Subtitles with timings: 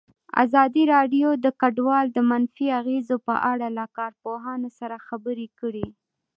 [0.43, 5.87] ازادي راډیو د کډوال د منفي اغېزو په اړه له کارپوهانو سره خبرې کړي.